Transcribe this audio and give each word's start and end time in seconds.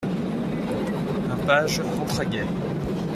Un 1.29 1.37
page 1.45 1.77
d’Entraguet. 1.95 2.47